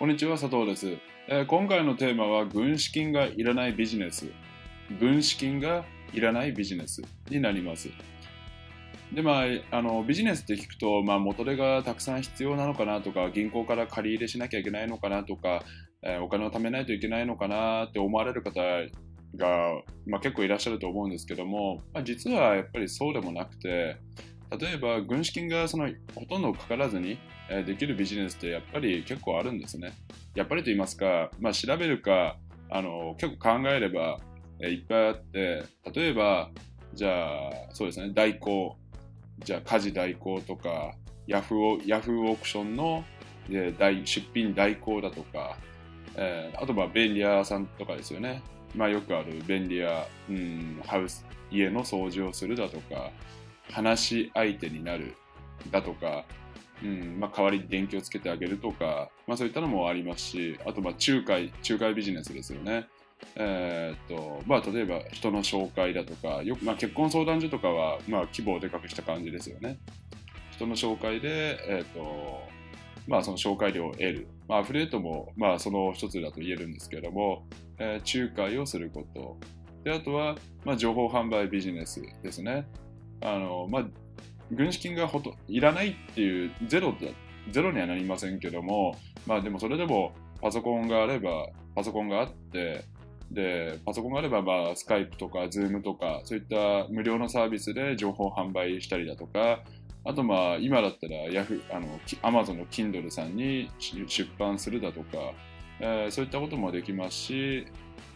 [0.00, 0.96] こんにちは、佐藤です、
[1.28, 4.28] えー今回のテーマは、軍資金がいらないビジネス。
[4.98, 5.84] 軍資金が
[6.14, 7.90] いらないビジネスになります。
[9.12, 15.64] で、まあ、あのビジネスって聞くと、まあ、元手がたくさん必要なのかなとか、銀行から借り入れしなきゃいけないのかなとか、
[16.02, 18.58] えーお金を貯めないといけないのかなって思われる方
[19.36, 23.98] が、まあ、結構いらっしゃると思うんですけども、まあ、実はやっぱりそうでもなくて、
[24.58, 27.18] 例えば軍資金がそのほとんどかからずに
[27.66, 29.92] できるビジネスってやっぱり結構あるんですね。
[30.34, 32.36] やっぱりと言いますか、まあ、調べるか
[32.70, 34.18] あの結構考えれば、
[34.60, 36.50] いっぱいあって例えば
[36.94, 38.76] じゃあそうですね代行
[39.44, 40.94] じゃあ家事代行とか
[41.26, 43.04] ヤフーヤフーオークションの
[43.48, 45.56] 出品代行だとか、
[46.16, 48.42] えーあとまあ便利屋さんとかですよね。
[48.74, 53.10] まあ、よくある便利屋、うん、ハウス家の掃除をするだとか
[53.70, 55.14] 話し相手になる
[55.70, 56.24] だとか、
[56.82, 62.88] うんまあ、代わりに電気をつけてあげるとか、まあ、そういったのもありますしあとま仲介仲介ビジネスですよね。
[63.36, 69.78] えーっとまあ、例えば人の紹介だとかよく、まあ、結婚相談所とかは、まあ、規模をでかくした感じですよね。
[70.52, 72.48] 人の紹介で、えーっと
[73.06, 77.46] まあ、その紹介料を得る、まあ、アフレートも、まあ、その一つだと言えるんですけれども、
[77.78, 79.36] えー仲介をすること
[79.84, 82.66] であとは、まあ、情報販売ビジネスですね。
[83.22, 83.86] あのまあ、
[84.50, 86.94] 軍資金がほといらないっていうゼロ
[87.50, 92.84] ゼロにはなりませんけども、まあでもそれでもパソコンがあれば、パソコンがあって、
[93.30, 99.62] で、パソコンがあれば、まあ、 Skype とか、 Zoom とか、そういった無料のサービスで情報販売したりだとか、
[100.04, 105.32] あとまあ、今だったら、ヤフあの、き Amazon の Kindle さんに出出版するだとか、
[105.80, 107.66] えーそういったこともできますし、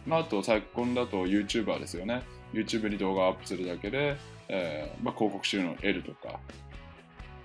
[0.05, 2.23] まあ、あと、昨今だと YouTuber ですよね。
[2.55, 4.17] YouTube に動画をアップするだけで、
[4.47, 6.39] えーまあ、広告収入を得るとか、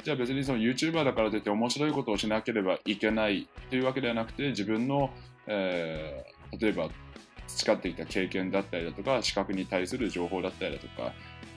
[0.02, 5.10] じゃあ別にその YouTuber だからといって面白いことをしなければいけないというわけではなくて自分の、
[5.46, 6.88] えー例えば
[7.46, 11.12] 培ってきた経験だったりだとか資格に対する情報だったりだとか、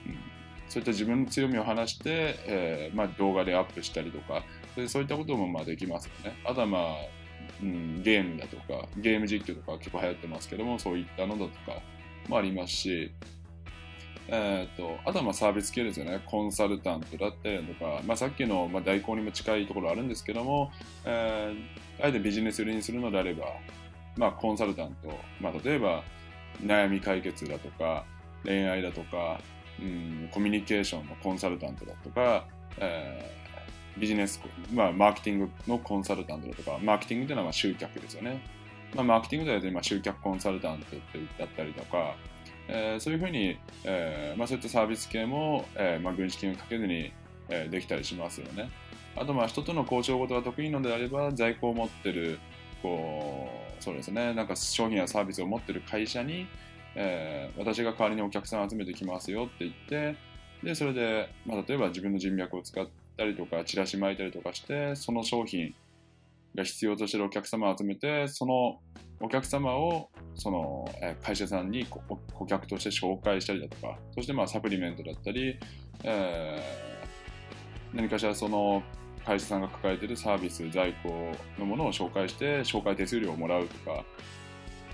[0.06, 0.34] うん
[0.66, 4.42] そういった自分の強みを話して、えーまあ、動画でアップしたりとか
[4.74, 6.36] そうそういったこともまあできますよね。
[6.44, 6.82] あとはまあ、
[7.62, 11.80] うん、ゲームだとかゲーム実況とか結構流行ってますけどもそういったのだとか
[12.28, 13.12] もありますし
[14.28, 20.72] えー、とあとはまあサービス系ですよね、コンサルタントだったりとか、まあ、さっきのまあ代行にも近いところあるんですけども、
[21.04, 23.46] えーあえてビジネス売りにするのであれば、
[24.16, 26.02] まあ、コンサルタント、まあ、例えば
[26.60, 28.04] 悩み解決だとか、
[28.44, 29.40] 恋愛だとか、
[29.80, 32.46] うん、コミュニケーションのコンサルタントだとか、
[32.78, 33.44] えー
[33.96, 34.40] ビジネス、
[34.72, 38.42] まあ、マーケティングのコンサルタントだとか、マーケティングというのはまあ集客ですよね。
[38.94, 40.96] まあ、マーケティングではまあ集客コンサルタント
[41.38, 42.16] だったりとか、
[42.68, 47.12] えーそういうふうに、えーまあ、そういったサービス系も、えーまあ、軍資金をかけずに、
[47.48, 48.70] えーできたりしますよね。
[49.16, 52.38] あと、まあ、人との交渉事が得意なのであれば、在庫を持ってる、
[52.82, 53.48] こ
[53.78, 56.46] う、そうですね、なんか商品やサービスを持ってる会社に、
[56.94, 60.16] えー私が代わりにお客さんを集めてきますよって言って、
[60.62, 62.86] で、それで、まあ、例えば自分の人脈を使っ
[63.16, 65.74] たりとか、チラシ巻いたりとかして、その商品
[66.54, 68.80] が必要としてるお客様を集めて、その
[69.20, 70.90] お客様をその
[71.22, 72.00] 会社さんに顧
[72.32, 75.58] 顧客として紹介したりだとか、そしてまあサプリメントだったり、
[76.02, 76.94] えー
[77.94, 78.82] 何かしらその
[79.24, 84.04] 会社さんが抱えているサービス、在庫のものを紹介して、紹介手数料をもらうとか、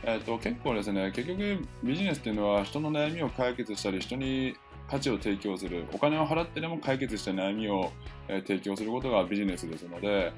[0.04, 4.54] えー、と結構ですね、結局ビジネスっていうのは人の悩みを解決したり、人に
[4.90, 7.92] 価値を提供する、お金を払ってでも解決した悩みを、
[8.28, 10.32] えー提供することがビジネスですので、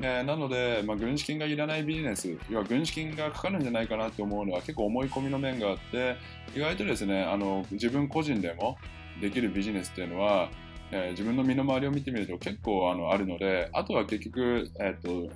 [0.00, 6.16] えーなので、まあ、軍資金がいらないビジネス、要は軍資金がかかるんじゃないかなと思うのは結構思い込みの面があって、
[6.56, 8.76] 意外とですね、あの自分個人でも
[9.20, 10.50] できるビジネスっていうのは、
[10.90, 15.32] えー自分の身の回りを見てみると結構あのあるので、あとは結局、えー、と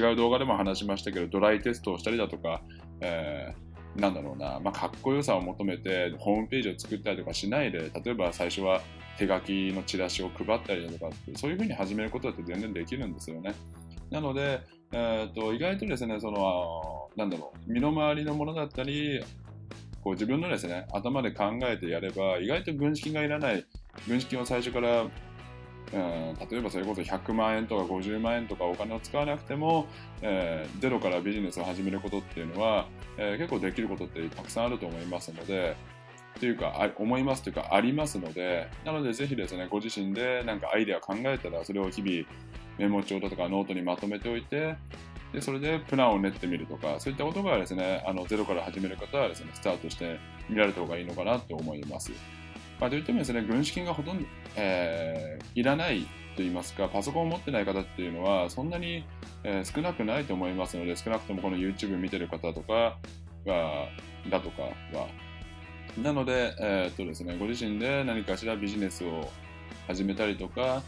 [0.00, 2.60] 違う動画でも話しましたけど、ドライテストをしたりだとか、
[3.00, 8.80] えーなんだろうな、まあ、かっこよさを求めてホームページを作ったりとかしないで、例えば最初は
[9.18, 13.54] 手書きのチラシを配ったりだとかって、そういうふうに始めることだって全然できるんですよね。
[14.10, 14.60] なので、
[14.92, 19.22] えー、と意外とですね、その、なんだろう、身の回りのものだったり、
[20.02, 23.64] こう自分のですね、頭で考えてやれば、意外と軍資金がいらない、
[24.08, 25.06] 軍資金を最初から、
[25.92, 29.86] うん例えばそれこそ100万円とか50万円とかお金を使わなくても、
[30.22, 32.86] えーゼロからビジネスを始めることっていうのは、
[33.18, 35.76] えー結構できることってたくさんあると思いますので、
[36.38, 42.26] というか、あ思いますというか、ありますので、なのでぜひですね、ご自身でなんかアイデア考えたら、それを日々
[42.78, 44.76] メモ帳だとかノートにまとめておいて、
[45.32, 50.18] でそれでプランを練ってみるとか、そういったことがですね、あのゼロから始める方はですね、スタートして
[50.48, 52.12] 見られた方がいいのかなと思います。
[52.80, 59.04] まあ、といってもですね、軍資金がほとんど、えー、いらないといいますか、パソコンを持ってない方っていうのは、そんなに、
[59.44, 62.98] えー、少なくないと思いますので、少なくともこの YouTube 見てる方とか
[63.46, 63.88] が、
[64.30, 65.08] だとかは。
[66.02, 69.30] なので、えー、っとですね、ご自身で何かしらビジネスを
[69.86, 70.82] 始めたりとか、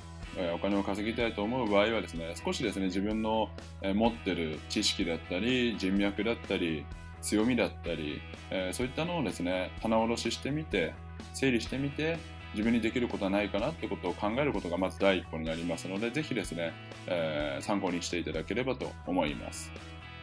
[0.55, 3.51] お金を稼ぎたいと思う場合はですね、少しですね、自分の
[3.95, 6.87] 持ってる知識だったり、人脈だったり、
[7.23, 8.21] 強みだったり、
[8.51, 10.93] えー、そういったのをですね、棚卸ししてみて、
[11.33, 12.19] 整理してみて、
[12.53, 16.73] 自分にできることはないかなってことを考えることがまず第一歩になりますので、ぜひですね、
[17.07, 19.73] えー、参考にしていただければと思います。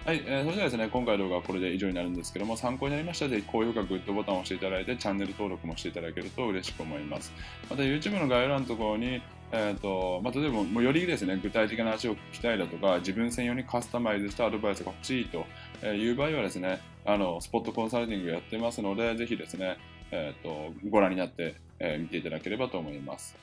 [0.05, 7.33] はい、えー、それではですね、今回の動画はこれで以上になるんですけども、参考になりましたら、ぜひ高評価、グッドボタンを押していただいて、チャンネル登録もしていただけると嬉しく思います。
[7.69, 15.45] また、YouTube の概要欄のところに、えーとまあ、例えばもうよりですね具体的な話を聞きたいだとか自分専用にカスタマイズしたアドバイスが欲しいと
[15.81, 19.77] えいう場合はですねあのスポットコンサルティングやってますのでぜひですね、
[20.11, 23.35] えっと、ご覧になって、えー、見ていただければと思います。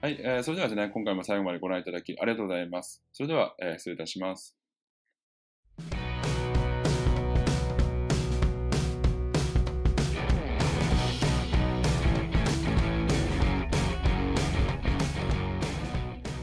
[0.00, 3.02] はい、えー、それではですね今回も最後までご覧いただきありがとうございます。
[3.12, 4.61] それでは、えー、失礼いたします。